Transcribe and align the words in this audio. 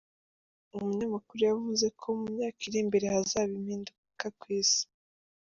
Umunyamakuru 0.75 1.39
yavuze 1.49 1.85
ko 1.99 2.07
mu 2.17 2.25
myaka 2.33 2.59
iri 2.67 2.77
imbere 2.83 3.05
hazaba 3.13 3.51
impinduka 3.59 4.25
ku 4.39 4.45
isi. 4.61 4.83